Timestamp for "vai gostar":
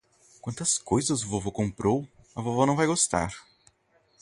2.75-3.35